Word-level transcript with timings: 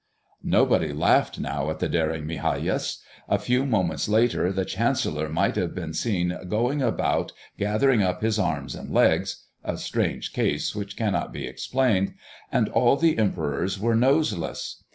Nobody 0.41 0.91
laughed 0.93 1.37
now 1.37 1.69
at 1.69 1.77
the 1.77 1.87
daring 1.87 2.25
Migajas. 2.25 3.03
A 3.29 3.37
few 3.37 3.67
moments 3.67 4.09
later 4.09 4.51
the 4.51 4.65
chancellor 4.65 5.29
might 5.29 5.55
have 5.57 5.75
been 5.75 5.93
seen 5.93 6.35
going 6.49 6.81
about 6.81 7.33
gathering 7.59 8.01
up 8.01 8.23
his 8.23 8.39
arms 8.39 8.73
and 8.73 8.89
legs 8.91 9.43
(a 9.63 9.77
strange 9.77 10.33
case 10.33 10.73
which 10.75 10.97
cannot 10.97 11.31
be 11.31 11.45
explained), 11.45 12.15
and 12.51 12.67
all 12.69 12.97
the 12.97 13.19
emperors 13.19 13.79
were 13.79 13.95
noseless. 13.95 14.83